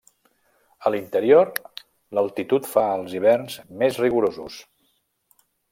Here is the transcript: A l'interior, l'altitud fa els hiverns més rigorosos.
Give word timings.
A 0.89 0.91
l'interior, 0.93 1.51
l'altitud 2.19 2.71
fa 2.73 2.87
els 2.97 3.15
hiverns 3.19 3.61
més 3.83 4.05
rigorosos. 4.07 4.59